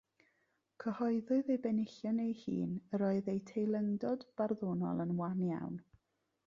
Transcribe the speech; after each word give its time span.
Cyhoeddodd 0.83 1.51
ei 1.55 1.57
benillion 1.65 2.21
ei 2.25 2.31
hun 2.39 2.73
yr 2.97 3.05
oedd 3.11 3.31
eu 3.35 3.43
teilyngdod 3.51 4.27
barddonol 4.41 5.07
yn 5.09 5.17
wan 5.23 5.45
iawn. 5.53 5.83